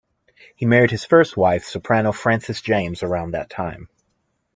[0.55, 3.87] He married his first wife, soprano Frances James, around that time.